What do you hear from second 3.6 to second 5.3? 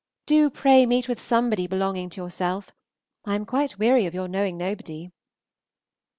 weary of your knowing nobody.